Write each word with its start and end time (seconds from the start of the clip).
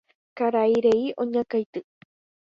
Karai 0.37 0.73
rey 0.85 1.03
oñakãity. 1.21 1.81